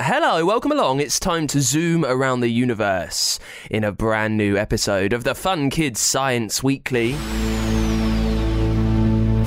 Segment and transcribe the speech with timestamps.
[0.00, 1.00] Hello, welcome along.
[1.00, 5.70] It's time to zoom around the universe in a brand new episode of the Fun
[5.70, 7.14] Kids Science Weekly.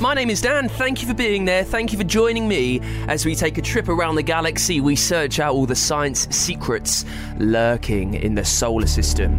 [0.02, 0.68] My name is Dan.
[0.68, 1.64] Thank you for being there.
[1.64, 4.82] Thank you for joining me as we take a trip around the galaxy.
[4.82, 7.06] We search out all the science secrets
[7.38, 9.32] lurking in the solar system.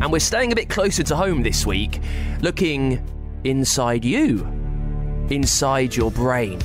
[0.00, 1.98] And we're staying a bit closer to home this week,
[2.42, 3.04] looking
[3.42, 4.46] inside you,
[5.30, 6.60] inside your brain.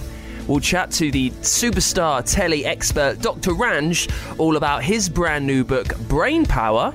[0.48, 3.52] We'll chat to the superstar telly expert Dr.
[3.52, 6.92] Ranj all about his brand new book, Brain Power.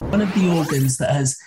[0.00, 1.38] One of the organs that has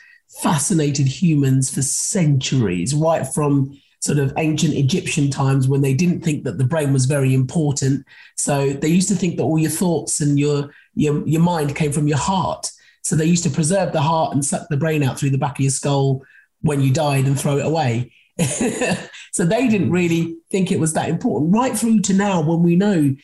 [0.42, 6.44] fascinated humans for centuries, right from sort of ancient Egyptian times when they didn't think
[6.44, 8.04] that the brain was very important.
[8.36, 11.92] So they used to think that all your thoughts and your your, your mind came
[11.92, 12.72] from your heart.
[13.04, 15.60] So they used to preserve the heart and suck the brain out through the back
[15.60, 16.24] of your skull
[16.62, 18.12] when you died and throw it away.
[19.32, 22.76] so they didn't really think it was that important, right through to now when we
[22.76, 23.16] know.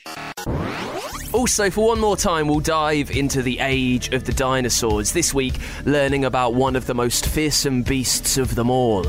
[1.32, 5.14] Also, for one more time, we'll dive into the age of the dinosaurs.
[5.14, 9.04] This week, learning about one of the most fearsome beasts of them all.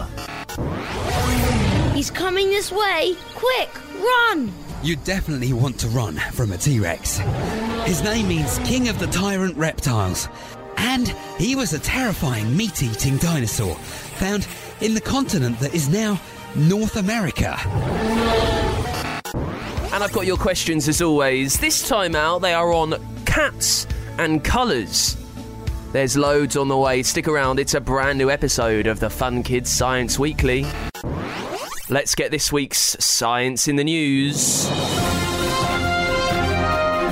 [1.94, 3.14] He's coming this way!
[3.34, 4.52] Quick, run!
[4.82, 7.18] You definitely want to run from a T Rex.
[7.84, 10.28] His name means King of the Tyrant Reptiles.
[10.78, 14.44] And he was a terrifying meat eating dinosaur found
[14.80, 16.20] in the continent that is now
[16.54, 17.56] North America.
[19.92, 21.58] And I've got your questions as always.
[21.58, 22.94] This time out, they are on
[23.26, 23.86] cats
[24.18, 25.16] and colours.
[25.92, 27.02] There's loads on the way.
[27.02, 30.64] Stick around, it's a brand new episode of the Fun Kids Science Weekly.
[31.88, 34.70] Let's get this week's Science in the News.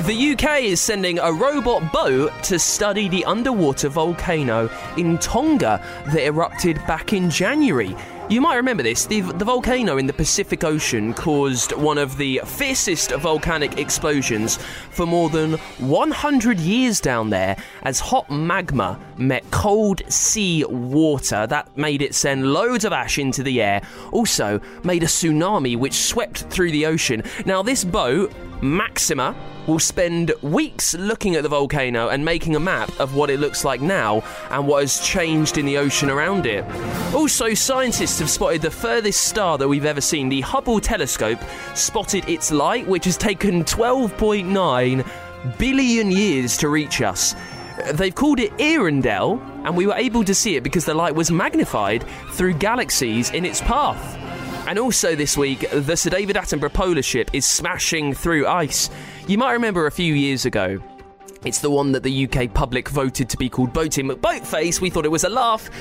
[0.09, 6.25] The UK is sending a robot boat to study the underwater volcano in Tonga that
[6.25, 7.95] erupted back in January.
[8.27, 9.05] You might remember this.
[9.05, 14.57] The, the, volcano in the Pacific Ocean caused one of the fiercest volcanic explosions
[14.89, 21.45] for more than 100 years down there as hot magma met cold sea water.
[21.45, 23.83] That made it send loads of ash into the air.
[24.11, 27.21] Also, made a tsunami which swept through the ocean.
[27.45, 28.31] Now, this boat,
[28.61, 29.35] Maxlimer,
[29.67, 33.63] will spend weeks looking at the volcano and making a map of what it looks
[33.63, 36.65] like now and what has changed in the ocean around it.
[37.13, 40.27] Also, scientists have spotted the furthest star that we've ever seen.
[40.27, 41.39] The Hubble telescope
[41.75, 45.07] spotted its light, which has taken 12.9
[45.57, 47.35] billion years to reach us.
[47.93, 51.31] They've called it Earendel, and we were able to see it because the light was
[51.31, 54.18] magnified through galaxies in its path.
[54.69, 58.91] And also this week, the Sir David Attenborough polar ship is smashing through ice.
[59.27, 60.79] You might remember a few years ago.
[61.43, 64.79] It's the one that the UK public voted to be called Boaty McBoatface.
[64.79, 65.71] We thought it was a laugh.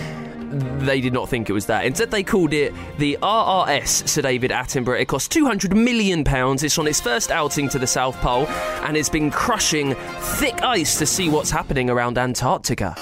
[0.79, 1.85] They did not think it was that.
[1.85, 4.99] Instead, they called it the RRS Sir David Attenborough.
[4.99, 6.25] It cost £200 million.
[6.27, 8.47] It's on its first outing to the South Pole
[8.87, 12.97] and it's been crushing thick ice to see what's happening around Antarctica.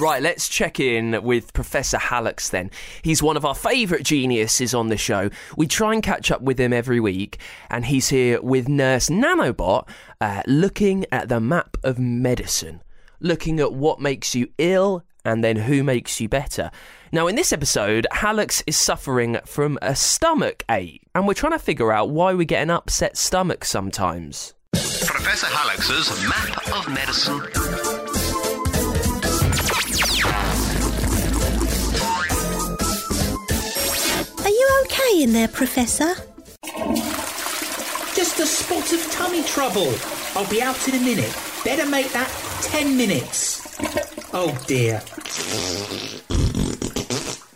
[0.00, 2.70] Right, let's check in with Professor Hallux then.
[3.02, 5.28] He's one of our favourite geniuses on the show.
[5.58, 7.38] We try and catch up with him every week,
[7.68, 9.86] and he's here with Nurse Nanobot
[10.22, 12.82] uh, looking at the map of medicine,
[13.20, 16.70] looking at what makes you ill and then who makes you better.
[17.12, 21.58] Now, in this episode, Hallux is suffering from a stomach ache, and we're trying to
[21.58, 24.54] figure out why we get an upset stomach sometimes.
[24.72, 27.99] Professor Hallux's Map of Medicine.
[34.90, 36.14] Okay in there, Professor?
[38.14, 39.94] Just a spot of tummy trouble.
[40.34, 41.34] I'll be out in a minute.
[41.64, 42.28] Better make that
[42.62, 43.60] ten minutes.
[44.34, 45.02] Oh dear.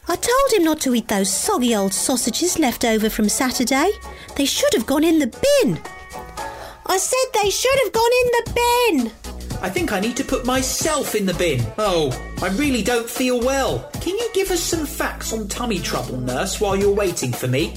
[0.09, 3.91] I told him not to eat those soggy old sausages left over from Saturday.
[4.37, 5.81] They should have gone in the bin.
[6.87, 9.34] I said they should have gone in the bin.
[9.65, 11.65] I think I need to put myself in the bin.
[11.79, 12.13] Oh,
[12.43, 13.91] I really don't feel well.
[14.03, 17.75] Can you give us some facts on tummy trouble, nurse, while you're waiting for me?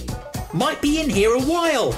[0.52, 1.94] Might be in here a while.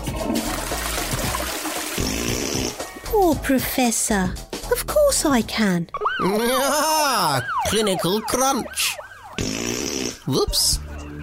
[3.03, 4.31] Poor Professor.
[4.71, 5.89] Of course I can.
[6.21, 8.95] Ah, clinical crunch.
[10.27, 10.77] Whoops.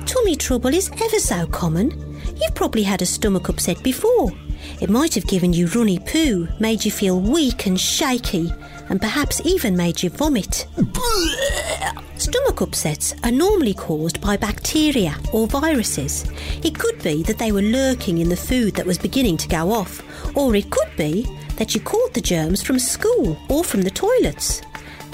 [0.07, 2.21] Tummy trouble is ever so common.
[2.35, 4.33] You've probably had a stomach upset before.
[4.81, 8.53] It might have given you runny poo, made you feel weak and shaky,
[8.89, 10.67] and perhaps even made you vomit.
[12.17, 16.25] Stomach upsets are normally caused by bacteria or viruses.
[16.65, 19.73] It could be that they were lurking in the food that was beginning to go
[19.73, 20.03] off,
[20.37, 21.27] or it could be
[21.57, 24.63] that you caught the germs from school or from the toilets.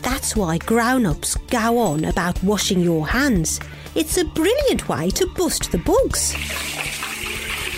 [0.02, 3.60] That's why grown ups go on about washing your hands.
[3.94, 6.34] It's a brilliant way to bust the bugs.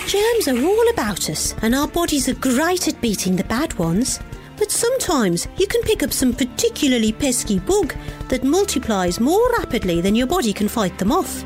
[0.06, 4.20] Germs are all about us, and our bodies are great at beating the bad ones.
[4.58, 7.94] But sometimes you can pick up some particularly pesky bug
[8.28, 11.42] that multiplies more rapidly than your body can fight them off.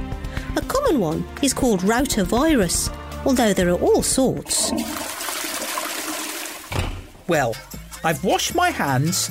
[0.57, 2.93] A common one is called rotavirus,
[3.25, 4.73] although there are all sorts.
[7.29, 7.55] Well,
[8.03, 9.31] I've washed my hands,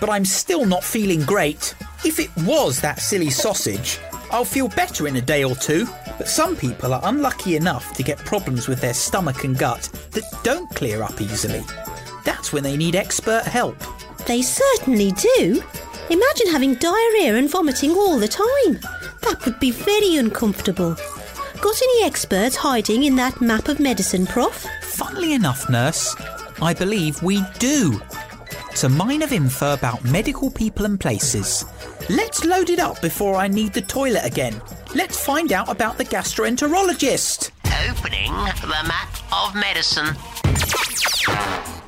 [0.00, 1.74] but I'm still not feeling great.
[2.04, 3.98] If it was that silly sausage,
[4.30, 5.88] I'll feel better in a day or two.
[6.18, 10.24] But some people are unlucky enough to get problems with their stomach and gut that
[10.42, 11.62] don't clear up easily.
[12.24, 13.76] That's when they need expert help.
[14.26, 15.62] They certainly do.
[16.10, 18.80] Imagine having diarrhea and vomiting all the time.
[19.22, 20.96] That would be very uncomfortable.
[21.60, 24.66] Got any experts hiding in that map of medicine, Prof?
[24.82, 26.14] Funnily enough, nurse,
[26.60, 28.00] I believe we do.
[28.70, 31.64] It's a mine of info about medical people and places.
[32.08, 34.60] Let's load it up before I need the toilet again.
[34.94, 37.50] Let's find out about the gastroenterologist.
[37.90, 40.16] Opening the map of medicine.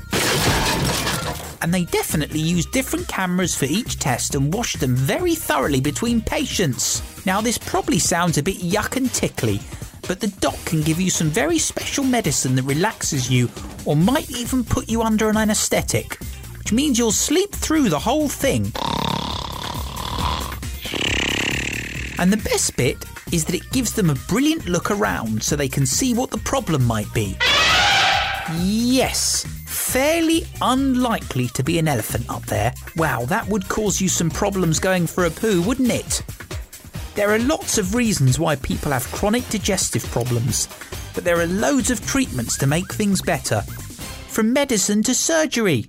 [1.63, 6.21] And they definitely use different cameras for each test and wash them very thoroughly between
[6.21, 7.01] patients.
[7.25, 9.59] Now, this probably sounds a bit yuck and tickly,
[10.07, 13.49] but the doc can give you some very special medicine that relaxes you
[13.87, 16.19] or might even put you under an anaesthetic,
[16.59, 18.71] which means you'll sleep through the whole thing.
[22.23, 25.69] And the best bit is that it gives them a brilliant look around so they
[25.69, 27.37] can see what the problem might be.
[28.61, 32.75] Yes, fairly unlikely to be an elephant up there.
[32.95, 36.23] Wow, that would cause you some problems going for a poo, wouldn't it?
[37.17, 40.69] There are lots of reasons why people have chronic digestive problems,
[41.17, 43.63] but there are loads of treatments to make things better,
[44.29, 45.87] from medicine to surgery.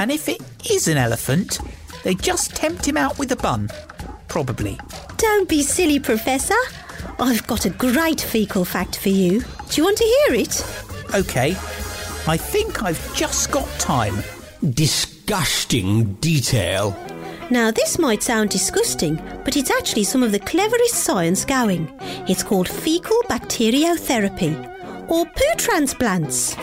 [0.00, 1.60] And if it is an elephant,
[2.02, 3.68] they just tempt him out with a bun.
[4.36, 4.78] Probably.
[5.16, 6.60] Don't be silly, Professor.
[7.18, 9.40] I've got a great fecal fact for you.
[9.40, 10.62] Do you want to hear it?
[11.14, 11.52] Okay,
[12.26, 14.22] I think I've just got time.
[14.74, 16.94] Disgusting detail.
[17.48, 21.90] Now, this might sound disgusting, but it's actually some of the cleverest science going.
[22.28, 24.52] It's called fecal bacteriotherapy,
[25.08, 26.54] or poo transplants.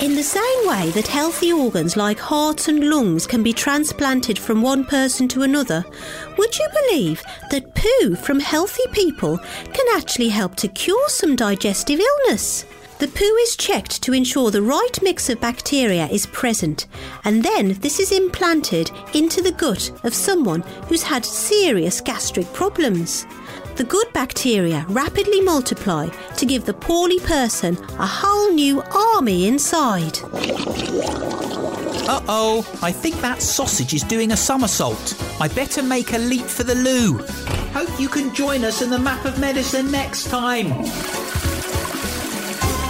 [0.00, 4.62] In the same way that healthy organs like hearts and lungs can be transplanted from
[4.62, 5.84] one person to another,
[6.36, 11.98] would you believe that poo from healthy people can actually help to cure some digestive
[11.98, 12.64] illness?
[13.00, 16.86] The poo is checked to ensure the right mix of bacteria is present,
[17.24, 23.26] and then this is implanted into the gut of someone who's had serious gastric problems.
[23.78, 30.18] The good bacteria rapidly multiply to give the poorly person a whole new army inside.
[32.10, 35.14] Uh oh, I think that sausage is doing a somersault.
[35.40, 37.18] I better make a leap for the loo.
[37.72, 40.74] Hope you can join us in the map of medicine next time.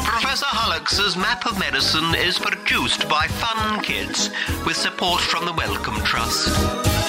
[0.07, 4.31] Professor Hallux's Map of Medicine is produced by Fun Kids
[4.65, 7.08] with support from the Wellcome Trust.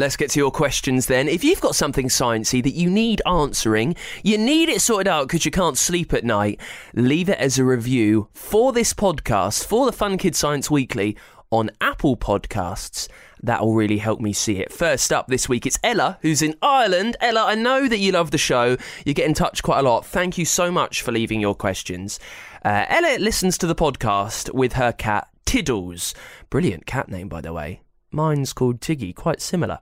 [0.00, 1.26] Let's get to your questions then.
[1.26, 5.44] If you've got something sciencey that you need answering, you need it sorted out because
[5.44, 6.60] you can't sleep at night,
[6.94, 11.16] leave it as a review for this podcast, for the Fun Kid Science Weekly
[11.50, 13.08] on Apple Podcasts.
[13.42, 14.72] That'll really help me see it.
[14.72, 17.16] First up this week, it's Ella, who's in Ireland.
[17.20, 18.76] Ella, I know that you love the show.
[19.04, 20.06] You get in touch quite a lot.
[20.06, 22.20] Thank you so much for leaving your questions.
[22.64, 26.14] Uh, Ella listens to the podcast with her cat, Tiddles.
[26.50, 27.80] Brilliant cat name, by the way.
[28.10, 29.80] Mine's called Tiggy, quite similar.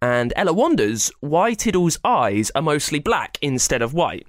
[0.00, 4.26] And Ella wonders why Tiddle's eyes are mostly black instead of white.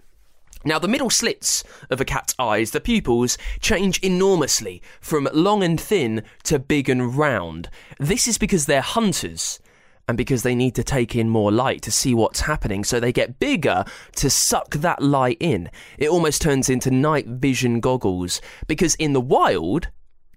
[0.65, 5.79] Now, the middle slits of a cat's eyes, the pupils, change enormously from long and
[5.79, 7.69] thin to big and round.
[7.99, 9.59] This is because they're hunters
[10.07, 13.11] and because they need to take in more light to see what's happening, so they
[13.11, 15.69] get bigger to suck that light in.
[15.97, 19.89] It almost turns into night vision goggles because in the wild,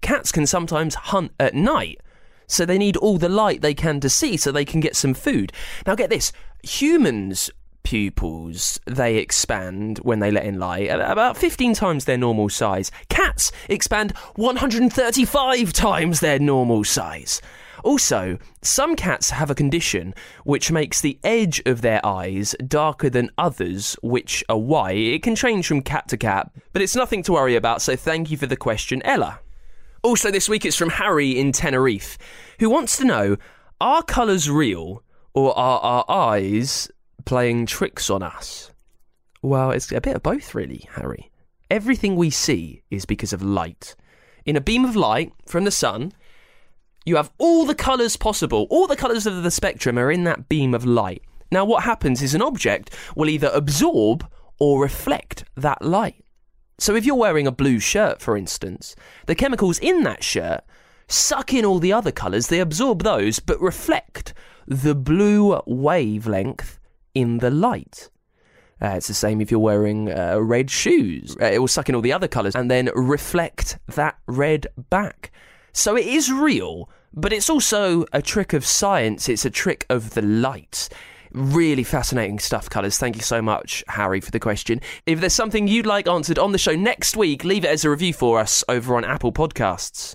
[0.02, 2.00] cats can sometimes hunt at night.
[2.50, 5.14] So they need all the light they can to see so they can get some
[5.14, 5.52] food.
[5.86, 7.50] Now, get this humans
[7.82, 12.90] pupils they expand when they let in light about 15 times their normal size.
[13.08, 17.40] Cats expand 135 times their normal size.
[17.82, 20.14] Also, some cats have a condition
[20.44, 24.98] which makes the edge of their eyes darker than others, which are white.
[24.98, 28.30] It can change from cat to cat, but it's nothing to worry about, so thank
[28.30, 29.40] you for the question, Ella.
[30.02, 32.16] Also, this week it's from Harry in Tenerife,
[32.58, 33.36] who wants to know
[33.80, 35.02] are colours real
[35.34, 36.90] or are our eyes
[37.24, 38.70] playing tricks on us?
[39.42, 41.30] Well, it's a bit of both, really, Harry.
[41.70, 43.94] Everything we see is because of light.
[44.44, 46.12] In a beam of light from the sun,
[47.04, 48.66] you have all the colours possible.
[48.70, 51.22] All the colours of the spectrum are in that beam of light.
[51.52, 54.26] Now, what happens is an object will either absorb
[54.58, 56.24] or reflect that light.
[56.80, 58.96] So, if you're wearing a blue shirt, for instance,
[59.26, 60.64] the chemicals in that shirt
[61.08, 64.32] suck in all the other colours, they absorb those, but reflect
[64.66, 66.80] the blue wavelength
[67.14, 68.08] in the light.
[68.80, 71.36] Uh, it's the same if you're wearing uh, red shoes.
[71.38, 75.30] Uh, it will suck in all the other colours and then reflect that red back.
[75.74, 79.28] So it is real, but it's also a trick of science.
[79.28, 80.88] It's a trick of the light.
[81.32, 82.98] Really fascinating stuff, colours.
[82.98, 84.80] Thank you so much, Harry, for the question.
[85.06, 87.90] If there's something you'd like answered on the show next week, leave it as a
[87.90, 90.14] review for us over on Apple Podcasts.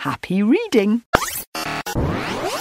[0.00, 1.02] Happy reading!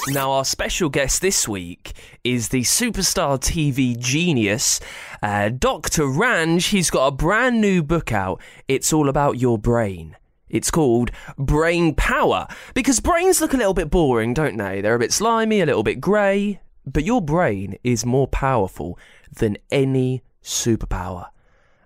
[0.10, 4.81] Now, our special guest this week is the superstar TV genius,
[5.24, 6.03] uh, Dr.
[6.03, 6.72] Ranj.
[6.72, 8.41] He's got a brand new book out.
[8.67, 10.17] It's all about your brain.
[10.50, 14.81] It's called Brain Power because brains look a little bit boring, don't they?
[14.81, 19.00] They're a bit slimy, a little bit grey, but your brain is more powerful
[19.31, 21.27] than any superpower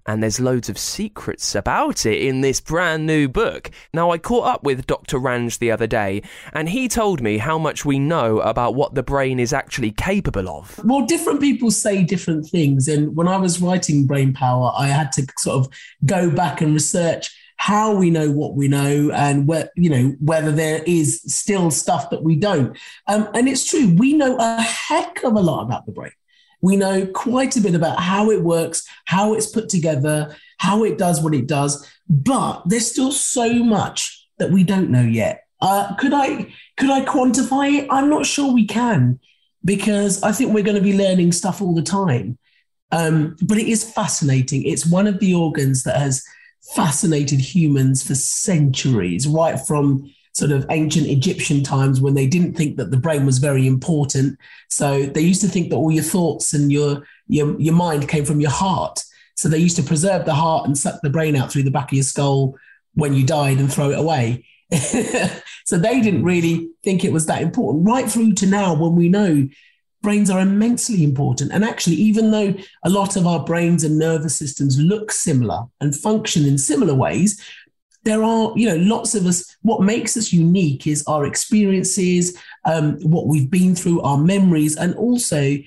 [0.06, 3.72] and there's loads of secrets about it in this brand new book.
[3.94, 5.18] Now, I caught up with Dr.
[5.20, 9.04] Ranj the other day, and he told me how much we know about what the
[9.04, 10.80] brain is actually capable of.
[10.84, 12.88] Well, different people say different things.
[12.88, 15.74] And when I was writing Brain Power, I had to sort of
[16.06, 20.52] go back and research how we know what we know and where you know whether
[20.52, 25.24] there is still stuff that we don't um, and it's true we know a heck
[25.24, 26.12] of a lot about the brain
[26.64, 30.98] we know quite a bit about how it works, how it's put together, how it
[30.98, 35.44] does what it does, but there's still so much that we don't know yet.
[35.62, 37.88] Uh, could I could I quantify it?
[37.92, 39.20] I'm not sure we can
[39.66, 42.38] because I think we're going to be learning stuff all the time.
[42.94, 44.64] Um, but it is fascinating.
[44.64, 46.24] It's one of the organs that has
[46.76, 52.78] fascinated humans for centuries, right from sort of ancient Egyptian times when they didn't think
[52.78, 54.38] that the brain was very important.
[54.70, 58.26] So they used to think that all your thoughts and your your your mind came
[58.26, 59.04] from your heart.
[59.36, 61.92] So they used to preserve the heart and suck the brain out through the back
[61.92, 62.56] of your skull
[62.96, 64.46] when you died and throw it away.
[65.66, 67.86] so they didn't really think it was that important.
[67.88, 69.48] Right through to now, when we know
[70.04, 71.52] brains are immensely important.
[71.52, 75.96] And actually, even though a lot of our brains and nervous systems look similar and
[75.96, 77.42] function in similar ways,
[78.04, 79.56] there are, you know, lots of us.
[79.62, 84.94] What makes us unique is our experiences, um, what we've been through, our memories, and
[84.96, 85.58] also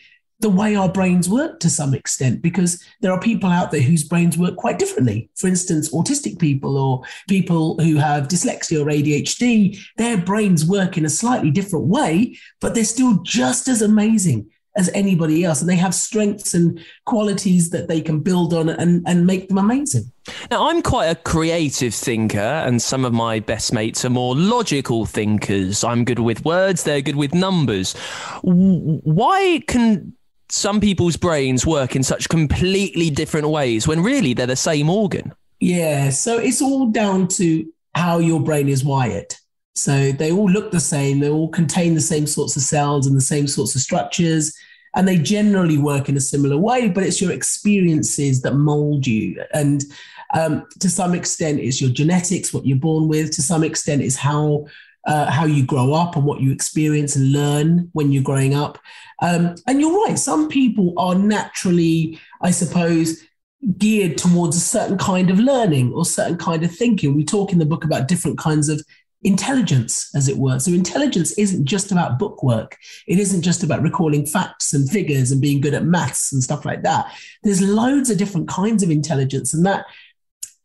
[0.41, 4.05] the way our brains work to some extent, because there are people out there whose
[4.05, 5.31] brains work quite differently.
[5.35, 11.07] For instance, autistic people or people who have dyslexia or ADHD, their brains work in
[11.07, 15.61] a slightly different way, but they're still just as amazing as anybody else.
[15.61, 19.59] And they have strengths and qualities that they can build on and, and make them
[19.59, 20.11] amazing.
[20.51, 25.07] Now, I'm quite a creative thinker, and some of my best mates are more logical
[25.07, 25.85] thinkers.
[25.85, 27.95] I'm good with words, they're good with numbers.
[28.43, 30.15] Why can
[30.49, 35.33] some people's brains work in such completely different ways when really they're the same organ?
[35.61, 39.35] Yeah, so it's all down to how your brain is wired.
[39.75, 43.17] So they all look the same, they all contain the same sorts of cells and
[43.17, 44.57] the same sorts of structures,
[44.97, 49.45] and they generally work in a similar way, but it's your experiences that mold you.
[49.53, 49.85] And
[50.35, 53.31] um, to some extent, it's your genetics, what you're born with.
[53.33, 54.67] To some extent, it's how
[55.07, 58.79] uh, how you grow up and what you experience and learn when you're growing up.
[59.23, 63.23] Um, and you're right, some people are naturally, I suppose,
[63.79, 67.15] geared towards a certain kind of learning or certain kind of thinking.
[67.15, 68.83] We talk in the book about different kinds of
[69.27, 70.59] intelligence, as it were.
[70.61, 72.79] So, intelligence isn't just about book work,
[73.09, 76.65] it isn't just about recalling facts and figures and being good at maths and stuff
[76.65, 77.13] like that.
[77.43, 79.85] There's loads of different kinds of intelligence, and that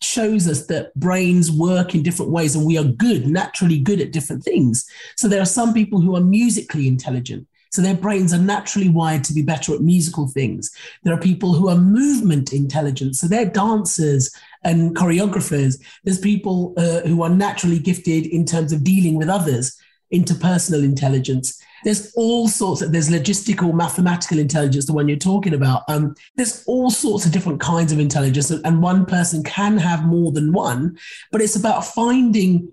[0.03, 4.11] shows us that brains work in different ways and we are good, naturally good at
[4.11, 4.85] different things.
[5.17, 7.47] So, there are some people who are musically intelligent.
[7.71, 10.71] So their brains are naturally wired to be better at musical things.
[11.03, 13.15] There are people who are movement intelligent.
[13.15, 14.29] So they're dancers
[14.63, 15.81] and choreographers.
[16.03, 19.77] There's people uh, who are naturally gifted in terms of dealing with others,
[20.13, 21.61] interpersonal intelligence.
[21.83, 25.83] There's all sorts of, there's logistical, mathematical intelligence, the one you're talking about.
[25.87, 30.31] Um, there's all sorts of different kinds of intelligence, and one person can have more
[30.31, 30.97] than one,
[31.31, 32.71] but it's about finding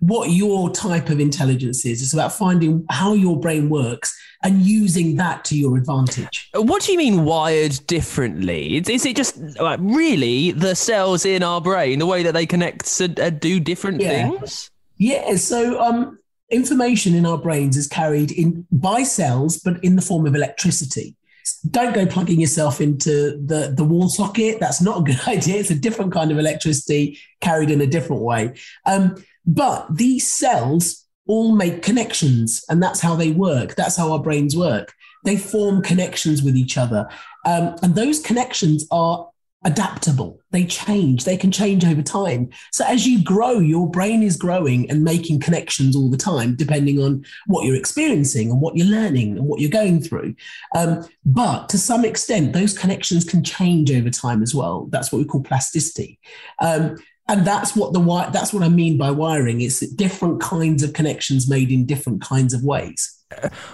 [0.00, 2.02] what your type of intelligence is.
[2.02, 6.48] It's about finding how your brain works and using that to your advantage.
[6.54, 8.76] What do you mean wired differently?
[8.76, 13.00] Is it just like really the cells in our brain, the way that they connect
[13.00, 14.28] and uh, do different yeah.
[14.30, 14.70] things?
[14.98, 15.36] Yeah.
[15.36, 16.18] So, um,
[16.50, 21.16] information in our brains is carried in by cells, but in the form of electricity.
[21.70, 24.58] Don't go plugging yourself into the, the wall socket.
[24.60, 25.56] That's not a good idea.
[25.56, 28.54] It's a different kind of electricity carried in a different way.
[28.84, 29.16] Um,
[29.46, 33.74] but these cells all make connections, and that's how they work.
[33.74, 34.94] That's how our brains work.
[35.24, 37.08] They form connections with each other.
[37.44, 39.28] Um, and those connections are
[39.64, 40.40] adaptable.
[40.52, 41.24] They change.
[41.24, 42.50] They can change over time.
[42.70, 47.02] So as you grow, your brain is growing and making connections all the time, depending
[47.02, 50.36] on what you're experiencing and what you're learning and what you're going through.
[50.76, 54.86] Um, but to some extent, those connections can change over time as well.
[54.90, 56.20] That's what we call plasticity.
[56.60, 56.96] Um,
[57.28, 58.00] and that's what the
[58.32, 59.60] that's what I mean by wiring.
[59.60, 63.12] It's different kinds of connections made in different kinds of ways.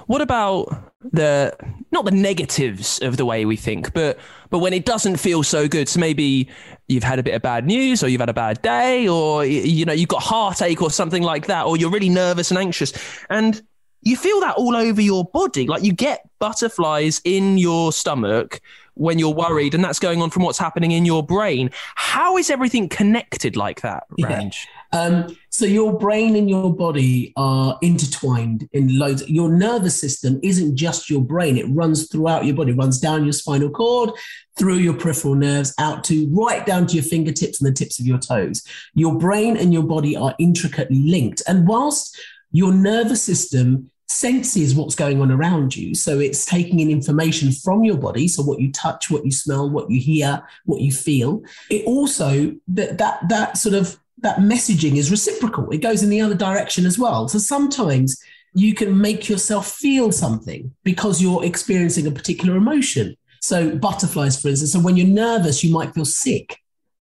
[0.07, 1.55] What about the
[1.91, 5.69] not the negatives of the way we think, but but when it doesn't feel so
[5.69, 5.89] good?
[5.89, 6.49] So maybe
[6.89, 9.85] you've had a bit of bad news, or you've had a bad day, or you
[9.85, 12.95] know you've got heartache or something like that, or you're really nervous and anxious,
[13.29, 13.63] and
[14.03, 15.67] you feel that all over your body.
[15.67, 18.61] Like you get butterflies in your stomach
[18.95, 21.71] when you're worried, and that's going on from what's happening in your brain.
[21.95, 24.67] How is everything connected like that, Ranj?
[24.93, 25.01] Yeah.
[25.01, 29.27] Um, so your brain and your body are intertwined in loads.
[29.29, 32.73] Your nervous system isn't just your brain; it runs throughout your body.
[32.73, 34.11] It runs down your spinal cord,
[34.59, 38.07] through your peripheral nerves, out to right down to your fingertips and the tips of
[38.07, 38.63] your toes.
[38.95, 42.19] Your brain and your body are intricately linked, and whilst
[42.51, 45.95] your nervous system senses what's going on around you.
[45.95, 48.29] So it's taking in information from your body.
[48.29, 51.43] So what you touch, what you smell, what you hear, what you feel.
[51.71, 55.71] It also that that that sort of that messaging is reciprocal.
[55.71, 57.29] It goes in the other direction as well.
[57.29, 58.21] So sometimes
[58.55, 63.17] you can make yourself feel something because you're experiencing a particular emotion.
[63.41, 64.73] So butterflies, for instance.
[64.73, 66.59] So when you're nervous, you might feel sick.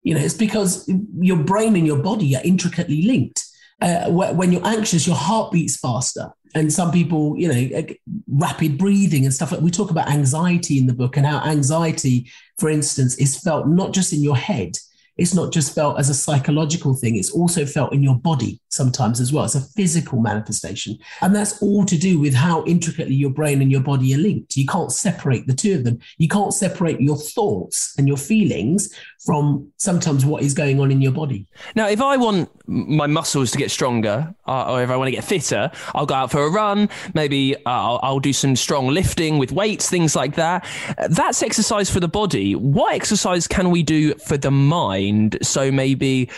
[0.02, 0.90] You know, it's because
[1.20, 3.43] your brain and your body are intricately linked.
[3.84, 6.32] Uh, when you're anxious, your heart beats faster.
[6.56, 7.86] And some people, you know,
[8.32, 12.32] rapid breathing and stuff like we talk about anxiety in the book and how anxiety,
[12.58, 14.78] for instance, is felt not just in your head,
[15.18, 19.20] it's not just felt as a psychological thing, it's also felt in your body sometimes
[19.20, 19.46] as well.
[19.46, 20.98] It's a physical manifestation.
[21.22, 24.58] And that's all to do with how intricately your brain and your body are linked.
[24.58, 26.00] You can't separate the two of them.
[26.18, 28.94] You can't separate your thoughts and your feelings
[29.26, 31.46] from sometimes what is going on in your body.
[31.76, 35.12] Now, if I want my muscles to get stronger, uh, or if I want to
[35.12, 36.90] get fitter, I'll go out for a run.
[37.14, 40.66] Maybe uh, I'll, I'll, do some strong lifting with weights, things like that.
[41.10, 42.56] That's exercise for the body.
[42.56, 45.03] What exercise can we do for the mind?
[45.42, 46.30] So maybe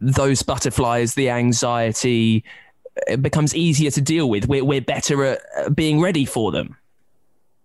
[0.00, 2.44] those butterflies, the anxiety,
[3.06, 4.48] it becomes easier to deal with.
[4.48, 6.76] We're, we're better at being ready for them.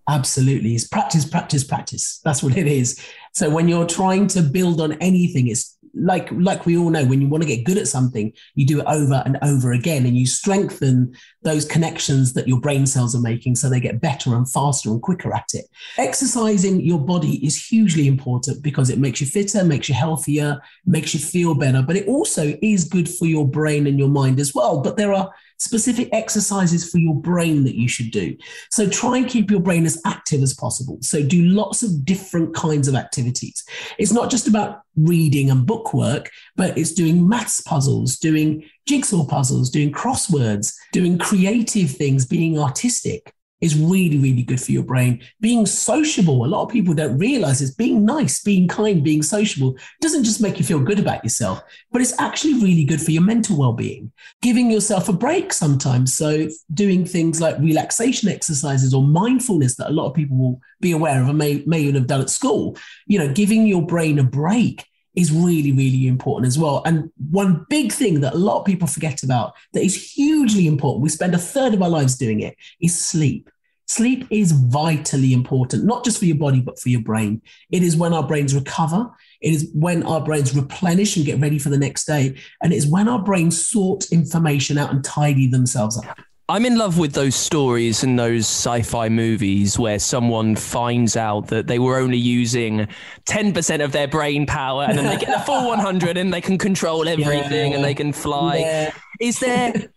[0.10, 0.74] Absolutely.
[0.74, 2.20] It's practice, practice, practice.
[2.24, 3.00] That's what it is.
[3.34, 7.22] So when you're trying to build on anything, it's like like we all know when
[7.22, 10.18] you want to get good at something you do it over and over again and
[10.18, 14.50] you strengthen those connections that your brain cells are making so they get better and
[14.52, 15.66] faster and quicker at it.
[15.98, 21.14] Exercising your body is hugely important because it makes you fitter makes you healthier makes
[21.14, 24.54] you feel better but it also is good for your brain and your mind as
[24.54, 24.82] well.
[24.82, 28.36] But there are specific exercises for your brain that you should do.
[28.72, 30.98] So try and keep your brain as active as possible.
[31.02, 33.64] So do lots of different kinds of activities.
[33.98, 39.26] It's not just about reading and book work, but it's doing maths puzzles, doing jigsaw
[39.26, 45.22] puzzles, doing crosswords, doing creative things, being artistic is really, really good for your brain.
[45.42, 49.78] Being sociable, a lot of people don't realize is being nice, being kind, being sociable
[50.02, 53.24] doesn't just make you feel good about yourself, but it's actually really good for your
[53.24, 54.12] mental well being.
[54.42, 56.16] Giving yourself a break sometimes.
[56.16, 60.92] So, doing things like relaxation exercises or mindfulness that a lot of people will be
[60.92, 64.20] aware of and may, may even have done at school, you know, giving your brain
[64.20, 64.86] a break
[65.20, 66.82] is really, really important as well.
[66.86, 71.04] And one big thing that a lot of people forget about that is hugely important,
[71.04, 73.50] we spend a third of our lives doing it, is sleep.
[73.88, 77.42] Sleep is vitally important, not just for your body, but for your brain.
[77.72, 79.10] It is when our brains recover.
[79.42, 82.36] It is when our brains replenish and get ready for the next day.
[82.62, 86.20] And it's when our brains sort information out and tidy themselves up.
[86.50, 91.50] I'm in love with those stories and those sci fi movies where someone finds out
[91.50, 92.88] that they were only using
[93.28, 96.58] 10% of their brain power and then they get the full 100 and they can
[96.58, 97.78] control everything yeah.
[97.78, 98.58] and they can fly.
[98.58, 98.94] Yeah.
[99.22, 99.92] Is there.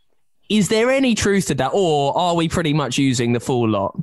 [0.51, 3.99] Is there any truth to that, or are we pretty much using the full lot?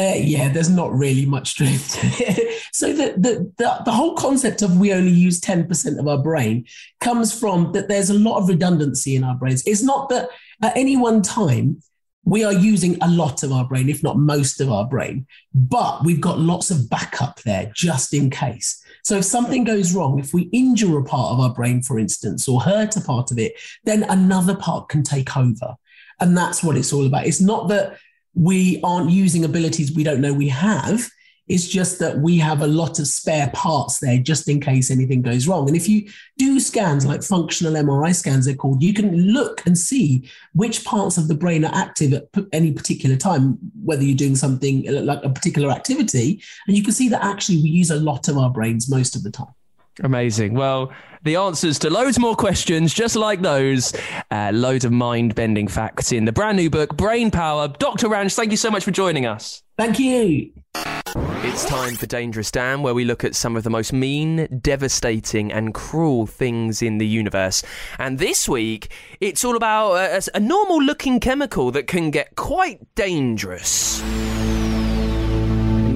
[0.00, 2.62] Uh, yeah, there's not really much truth to it.
[2.72, 6.64] so the, the, the, the, whole concept of we only use 10% of our brain
[7.00, 9.66] comes from that there's a lot of redundancy in our brains.
[9.66, 10.28] It's not that
[10.62, 11.82] at any one time,
[12.24, 16.04] we are using a lot of our brain, if not most of our brain, but
[16.04, 18.82] we've got lots of backup there just in case.
[19.02, 22.46] So if something goes wrong, if we injure a part of our brain, for instance,
[22.46, 25.76] or hurt a part of it, then another part can take over.
[26.20, 27.26] And that's what it's all about.
[27.26, 27.96] It's not that
[28.38, 31.08] we aren't using abilities we don't know we have.
[31.48, 35.22] It's just that we have a lot of spare parts there just in case anything
[35.22, 35.66] goes wrong.
[35.66, 39.76] And if you do scans like functional MRI scans, they're called, you can look and
[39.76, 44.36] see which parts of the brain are active at any particular time, whether you're doing
[44.36, 46.42] something like a particular activity.
[46.66, 49.22] And you can see that actually we use a lot of our brains most of
[49.22, 49.54] the time.
[50.02, 50.54] Amazing.
[50.54, 53.92] Well, the answers to loads more questions just like those,
[54.30, 57.68] uh, loads of mind bending facts in the brand new book, Brain Power.
[57.68, 58.08] Dr.
[58.08, 59.62] Ranj, thank you so much for joining us.
[59.76, 60.52] Thank you.
[60.74, 65.52] It's time for Dangerous Dan, where we look at some of the most mean, devastating,
[65.52, 67.62] and cruel things in the universe.
[67.98, 72.80] And this week, it's all about a, a normal looking chemical that can get quite
[72.94, 74.02] dangerous.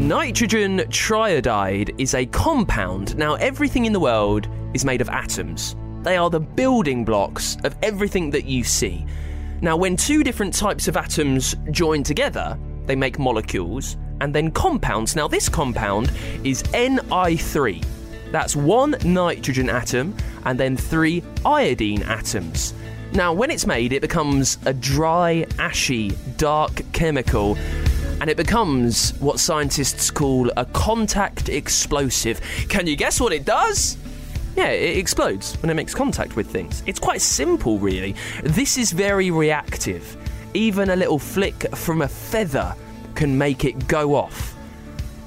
[0.02, 3.16] Nitrogen triiodide is a compound.
[3.16, 5.76] Now, everything in the world is made of atoms.
[6.02, 9.06] They are the building blocks of everything that you see.
[9.60, 15.14] Now, when two different types of atoms join together, they make molecules and then compounds.
[15.14, 16.10] Now, this compound
[16.42, 17.84] is Ni3.
[18.32, 22.74] That's one nitrogen atom and then three iodine atoms.
[23.12, 27.56] Now, when it's made, it becomes a dry, ashy, dark chemical
[28.20, 32.40] and it becomes what scientists call a contact explosive.
[32.68, 33.96] Can you guess what it does?
[34.56, 36.82] Yeah, it explodes when it makes contact with things.
[36.86, 38.14] It's quite simple, really.
[38.42, 40.16] This is very reactive.
[40.54, 42.74] Even a little flick from a feather
[43.14, 44.54] can make it go off.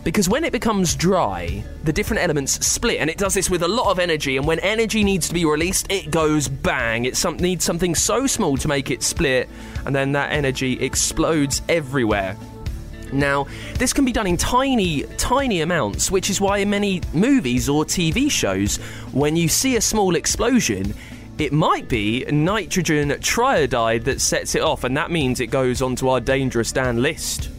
[0.03, 3.67] Because when it becomes dry, the different elements split, and it does this with a
[3.67, 4.37] lot of energy.
[4.37, 7.05] And when energy needs to be released, it goes bang.
[7.05, 9.49] It some, needs something so small to make it split,
[9.87, 12.37] and then that energy explodes everywhere.
[13.15, 17.69] Now, this can be done in tiny, tiny amounts, which is why in many movies
[17.69, 18.77] or TV shows,
[19.13, 20.93] when you see a small explosion,
[21.37, 26.07] it might be nitrogen triiodide that sets it off, and that means it goes onto
[26.09, 27.49] our dangerous Dan list.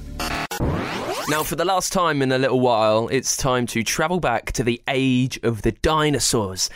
[1.28, 4.62] Now, for the last time in a little while, it's time to travel back to
[4.62, 6.70] the age of the dinosaurs.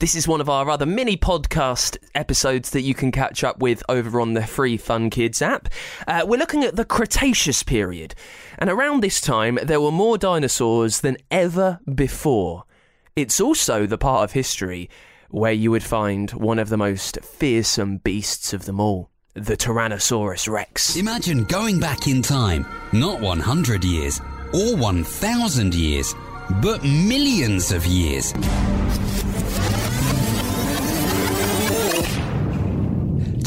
[0.00, 3.82] This is one of our other mini podcast episodes that you can catch up with
[3.86, 5.68] over on the free Fun Kids app.
[6.08, 8.14] Uh, we're looking at the Cretaceous period,
[8.56, 12.64] and around this time, there were more dinosaurs than ever before.
[13.14, 14.88] It's also the part of history
[15.28, 20.48] where you would find one of the most fearsome beasts of them all the Tyrannosaurus
[20.48, 20.96] Rex.
[20.96, 24.18] Imagine going back in time, not 100 years
[24.54, 26.14] or 1,000 years,
[26.62, 28.32] but millions of years.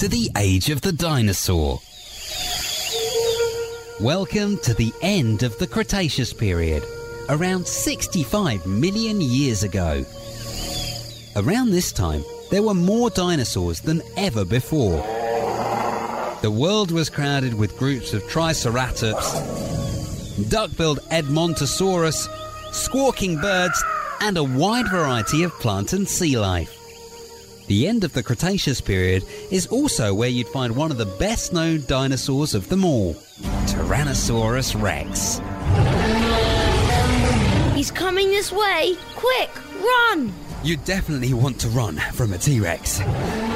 [0.03, 1.79] To the age of the dinosaur.
[4.01, 6.83] Welcome to the end of the Cretaceous period,
[7.29, 10.03] around 65 million years ago.
[11.37, 14.97] Around this time, there were more dinosaurs than ever before.
[16.41, 19.39] The world was crowded with groups of Triceratops,
[20.49, 22.27] duck-billed Edmontosaurus,
[22.73, 23.81] squawking birds,
[24.19, 26.82] and a wide variety of plant and sea life.
[27.67, 31.53] The end of the Cretaceous period is also where you'd find one of the best
[31.53, 33.13] known dinosaurs of them all,
[33.65, 35.41] Tyrannosaurus rex.
[37.73, 38.95] He's coming this way.
[39.15, 39.49] Quick,
[39.79, 40.33] run!
[40.63, 42.99] You definitely want to run from a T Rex.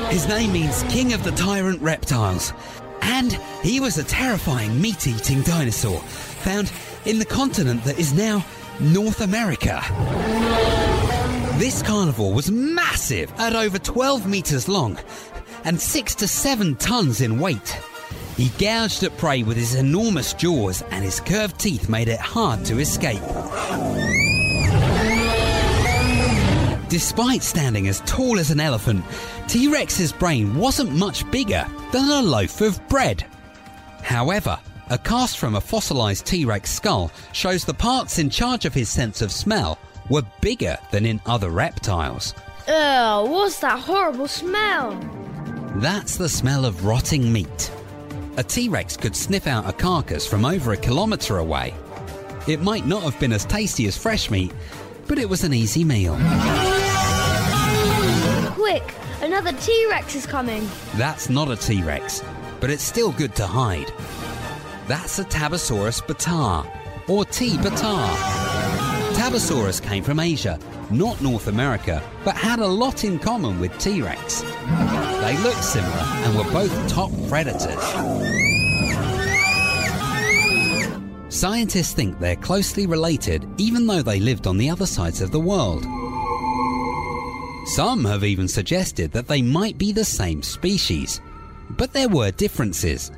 [0.10, 2.54] His name means King of the Tyrant Reptiles.
[3.02, 6.72] And he was a terrifying meat eating dinosaur found
[7.06, 8.46] in the continent that is now
[8.80, 9.82] North America.
[11.58, 14.96] This carnivore was massive at over 12 metres long
[15.64, 17.76] and 6 to 7 tonnes in weight.
[18.36, 22.64] He gouged at prey with his enormous jaws, and his curved teeth made it hard
[22.66, 23.24] to escape.
[26.90, 29.04] Despite standing as tall as an elephant,
[29.48, 33.26] T Rex's brain wasn't much bigger than a loaf of bread.
[34.04, 34.60] However,
[34.92, 38.90] a cast from a fossilized T Rex skull shows the parts in charge of his
[38.90, 42.34] sense of smell were bigger than in other reptiles.
[42.68, 44.92] Ugh, what's that horrible smell?
[45.78, 47.72] That's the smell of rotting meat.
[48.38, 51.74] A T Rex could sniff out a carcass from over a kilometre away.
[52.48, 54.54] It might not have been as tasty as fresh meat,
[55.08, 56.16] but it was an easy meal.
[58.54, 60.68] Quick, another T Rex is coming.
[60.96, 62.24] That's not a T Rex,
[62.60, 63.92] but it's still good to hide.
[64.88, 66.66] That's a Tarbosaurus bataar,
[67.10, 67.58] or T.
[67.58, 68.37] bataar.
[69.18, 70.60] Tarbosaurus came from Asia,
[70.92, 74.42] not North America, but had a lot in common with T Rex.
[74.42, 77.84] They looked similar and were both top predators.
[81.34, 85.40] Scientists think they're closely related even though they lived on the other sides of the
[85.40, 85.84] world.
[87.70, 91.22] Some have even suggested that they might be the same species,
[91.72, 93.10] but there were differences.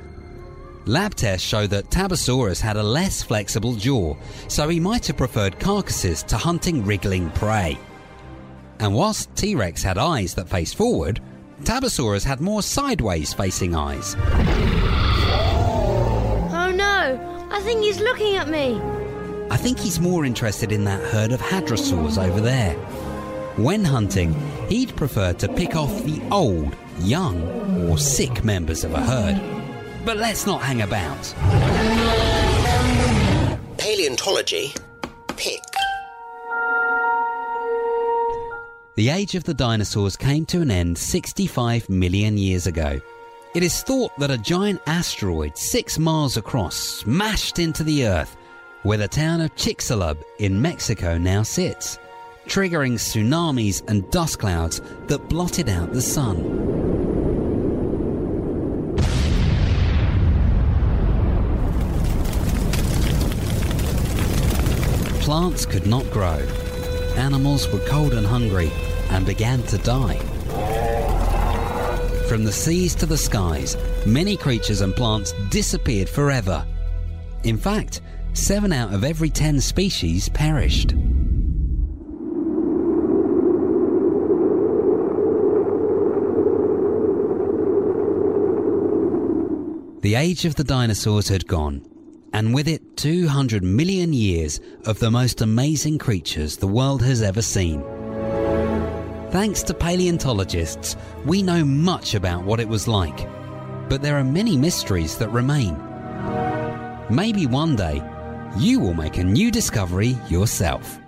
[0.90, 4.16] Lab tests show that Tarbosaurus had a less flexible jaw,
[4.48, 7.78] so he might have preferred carcasses to hunting wriggling prey.
[8.80, 11.20] And whilst T Rex had eyes that faced forward,
[11.62, 14.16] Tarbosaurus had more sideways facing eyes.
[16.50, 18.80] Oh no, I think he's looking at me.
[19.48, 22.74] I think he's more interested in that herd of hadrosaurs over there.
[23.54, 24.34] When hunting,
[24.68, 29.59] he'd prefer to pick off the old, young, or sick members of a herd.
[30.04, 31.34] But let's not hang about.
[33.76, 34.72] Paleontology.
[35.36, 35.62] Pick.
[38.96, 43.00] The age of the dinosaurs came to an end 65 million years ago.
[43.54, 48.36] It is thought that a giant asteroid six miles across smashed into the Earth,
[48.82, 51.98] where the town of Chicxulub in Mexico now sits,
[52.46, 57.19] triggering tsunamis and dust clouds that blotted out the sun.
[65.30, 66.40] Plants could not grow.
[67.14, 68.68] Animals were cold and hungry
[69.10, 70.18] and began to die.
[72.28, 76.66] From the seas to the skies, many creatures and plants disappeared forever.
[77.44, 78.00] In fact,
[78.32, 80.96] seven out of every ten species perished.
[90.00, 91.86] The age of the dinosaurs had gone,
[92.32, 97.42] and with it 200 million years of the most amazing creatures the world has ever
[97.42, 97.82] seen.
[99.30, 103.28] Thanks to paleontologists, we know much about what it was like,
[103.88, 105.76] but there are many mysteries that remain.
[107.08, 108.02] Maybe one day
[108.56, 110.98] you will make a new discovery yourself.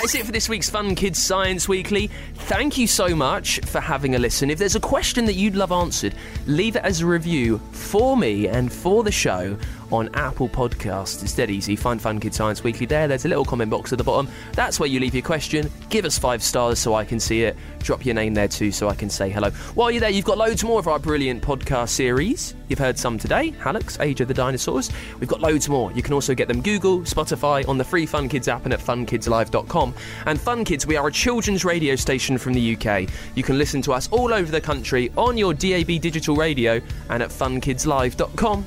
[0.00, 2.06] That is it for this week's Fun Kids Science Weekly.
[2.34, 4.48] Thank you so much for having a listen.
[4.48, 6.14] If there's a question that you'd love answered,
[6.46, 9.58] leave it as a review for me and for the show
[9.92, 11.22] on Apple Podcasts.
[11.22, 11.76] It's dead easy.
[11.76, 13.08] Find Fun Kids Science Weekly there.
[13.08, 14.28] There's a little comment box at the bottom.
[14.52, 15.70] That's where you leave your question.
[15.88, 17.56] Give us five stars so I can see it.
[17.80, 19.50] Drop your name there too so I can say hello.
[19.74, 22.54] While you're there, you've got loads more of our brilliant podcast series.
[22.68, 24.90] You've heard some today Hallux's Age of the Dinosaurs.
[25.18, 25.90] We've got loads more.
[25.92, 28.80] You can also get them Google, Spotify, on the free Fun Kids app and at
[28.80, 29.94] funkidslive.com.
[30.26, 33.08] And Fun Kids, we are a children's radio station from the UK.
[33.34, 37.22] You can listen to us all over the country on your DAB digital radio and
[37.22, 38.66] at funkidslive.com.